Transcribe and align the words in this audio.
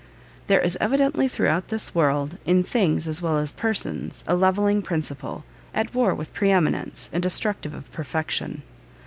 There 0.47 0.59
is 0.59 0.79
evidently 0.81 1.27
throughout 1.27 1.67
this 1.67 1.93
world, 1.93 2.39
in 2.43 2.63
things 2.63 3.07
as 3.07 3.21
well 3.21 3.37
as 3.37 3.51
persons, 3.51 4.23
a 4.25 4.33
levelling 4.35 4.81
principle, 4.81 5.45
at 5.75 5.93
war 5.93 6.15
with 6.15 6.33
pre 6.33 6.49
eminence, 6.49 7.07
and 7.13 7.21
destructive 7.21 7.75
of 7.75 7.91
perfection." 7.91 8.63